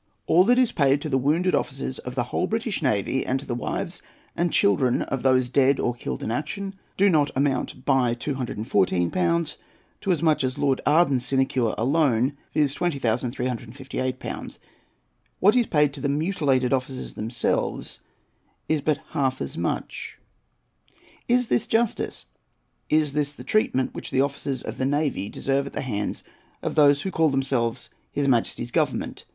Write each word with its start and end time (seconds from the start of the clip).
All 0.25 0.43
that 0.45 0.57
is 0.57 0.71
paid 0.71 0.99
to 1.03 1.09
the 1.09 1.17
wounded 1.19 1.53
officers 1.53 1.99
of 1.99 2.15
the 2.15 2.23
whole 2.33 2.47
British 2.47 2.81
navy, 2.81 3.23
and 3.23 3.39
to 3.39 3.45
the 3.45 3.53
wives 3.53 4.01
and 4.35 4.51
children 4.51 5.03
of 5.03 5.21
those 5.21 5.47
dead 5.47 5.79
or 5.79 5.93
killed 5.93 6.23
in 6.23 6.31
action, 6.31 6.73
do 6.97 7.07
not 7.07 7.29
amount 7.35 7.85
by 7.85 8.15
214l. 8.15 9.57
to 10.01 10.11
as 10.11 10.23
much 10.23 10.43
as 10.43 10.57
Lord 10.57 10.81
Arden's 10.87 11.23
sinecure 11.27 11.75
alone, 11.77 12.35
viz. 12.51 12.73
20,358£. 12.73 14.57
What 15.39 15.55
is 15.55 15.67
paid 15.67 15.93
to 15.93 16.01
the 16.01 16.09
mutilated 16.09 16.73
officers 16.73 17.13
themselves 17.13 17.99
is 18.67 18.81
but 18.81 19.01
half 19.11 19.39
as 19.39 19.55
much. 19.55 20.17
Is 21.27 21.47
this 21.49 21.67
justice? 21.67 22.25
Is 22.89 23.13
this 23.13 23.33
the 23.35 23.43
treatment 23.43 23.93
which 23.93 24.09
the 24.09 24.21
officers 24.21 24.63
of 24.63 24.79
the 24.79 24.85
navy 24.87 25.29
deserve 25.29 25.67
at 25.67 25.73
the 25.73 25.81
hands 25.81 26.23
of 26.63 26.73
those 26.73 27.03
who 27.03 27.11
call 27.11 27.29
themselves 27.29 27.91
his 28.11 28.27
Majesty's 28.27 28.71
Government? 28.71 29.25